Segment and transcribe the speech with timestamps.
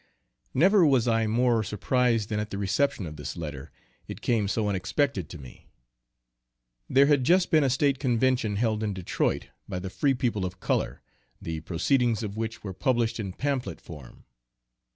[0.55, 3.71] Never was I more surprised than at the reception of this letter,
[4.07, 5.69] it came so unexpected to me.
[6.89, 10.59] There had just been a State Convention held in Detroit, by the free people of
[10.59, 11.03] color,
[11.39, 14.25] the proceedings of which were published in pamphlet form.